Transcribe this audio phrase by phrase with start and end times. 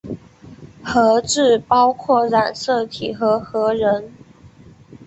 [0.83, 4.11] 核质包括染色体和核仁。